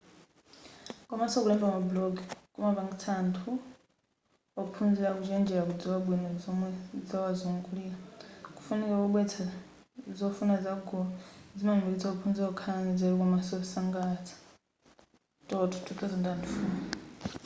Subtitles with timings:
[1.09, 2.21] komanso kulemba mabulogu
[2.53, 3.53] kumalimbikitsa
[4.61, 6.69] ophunzira kuchenjera kudziwa bwino zomwe
[7.09, 7.97] zawazungulira.”
[8.55, 9.43] kufunika kobweretsa
[10.17, 11.09] zofuna za gulu
[11.57, 14.35] zimalimbikitsa ophunzira kukhala a nzeru komanso osangalatsa
[15.51, 16.49] toto 2004